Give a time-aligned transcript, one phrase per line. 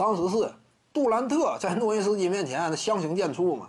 [0.00, 0.50] 当时是
[0.94, 3.68] 杜兰特在诺维斯基面前相形见绌嘛。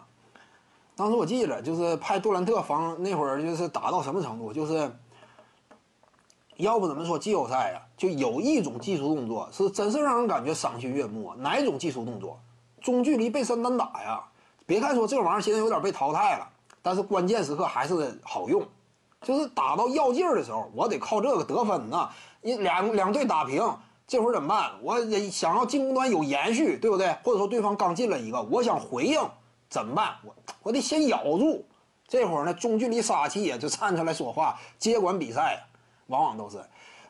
[0.96, 4.89] 当时我记着，就是派杜兰特防那会儿，就是打到什么程度，就是
[6.55, 11.33] 要不怎么说季后赛呀，就有一种技术动作是真是让人感觉赏心悦目。
[11.36, 12.40] 哪种技术动作？
[12.79, 14.24] 中距离背身单打呀！
[14.66, 16.48] 别看说这玩意儿现在有点被淘汰了，
[16.82, 18.66] 但是关键时刻还是好用。
[19.22, 22.09] 就是打到要劲儿的时候，我得靠这个得分呐。
[22.41, 23.62] 你两两队打平，
[24.12, 24.71] 这会儿怎么办？
[24.81, 24.99] 我
[25.30, 27.16] 想要进攻端有延续，对不对？
[27.23, 29.17] 或者说对方刚进了一个，我想回应
[29.69, 30.15] 怎么办？
[30.25, 31.65] 我我得先咬住。
[32.09, 35.63] 这会儿呢，中距离杀气呀就站出来说话，接管比赛，
[36.07, 36.61] 往往都是。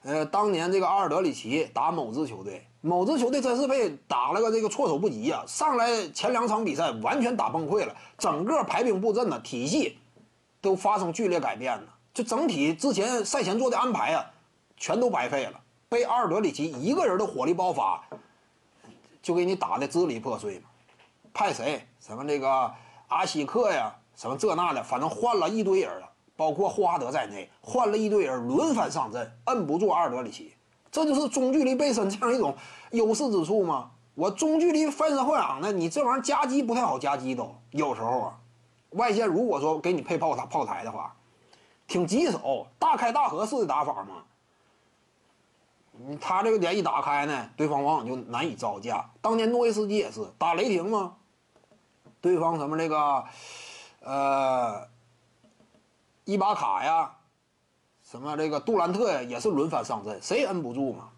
[0.03, 5.43] 呃，当年这个阿尔德里奇打某支球队，某支球队真是被打了个这个措手不及呀！
[5.47, 9.97] 上来前两场比赛完全打崩溃了，整个排兵布阵的体系
[10.61, 14.23] 都发生剧烈改变了，就整体之前赛前做的安排啊，
[14.77, 15.59] 全都白费了，
[15.91, 18.01] 被阿尔德里奇一个人的火力爆发
[19.21, 20.69] 就给你打的支离破碎嘛。
[21.33, 21.85] 派谁？
[21.99, 22.73] 什么这个
[23.09, 26.09] 阿西克呀，什么这那的，反正换了一堆人了。
[26.37, 30.53] 包括霍华德在内，换了一堆人轮番上阵，摁不住阿尔德里奇，
[30.89, 32.55] 这就是中距离背身这样一种
[32.91, 33.91] 优势之处吗？
[34.15, 38.39] 我中距离翻身后仰的，你这玩意儿夹击不太好夹击，都有时候啊，
[38.91, 41.13] 外线如果说给你配炮塔炮台的话，
[41.85, 44.23] 挺棘手，大开大合式的打法嘛。
[45.97, 49.09] 你他这个点一打开呢，对方往往就难以招架。
[49.21, 51.15] 当年诺维斯基也是打雷霆嘛，
[52.19, 53.23] 对方什么这个，
[54.01, 54.87] 呃。
[56.23, 57.11] 伊巴卡呀，
[58.03, 61.09] 什么这个杜兰特呀，也是轮番上阵，谁摁不住嘛？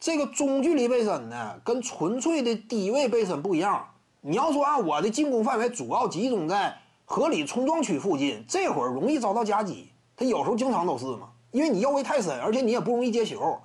[0.00, 3.88] 这个中距离背身呢，跟纯粹的低位背身不一样。
[4.22, 9.92] 你要说按我的进攻范围主要集中在合理冲撞区附近，这会儿容易遭到夹击。
[10.16, 13.60] 他有时候经常都是嘛，因为你腰围太深，而且你也不容易接球。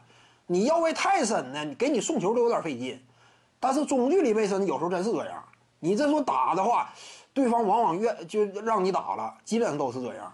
[0.52, 3.00] 你要位太深呢，给你送球都有点费劲。
[3.59, 5.44] 但是中距离位深有时候真是这样，
[5.80, 6.92] 你这说打的话，
[7.36, 10.33] 对方往往越就让你打了，基本上都是这样。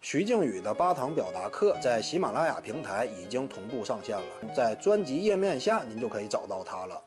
[0.00, 7.02] 徐静宇的八堂表达课在喜马拉雅平台已经同步上线了，在专辑页面下您就可以找到它了。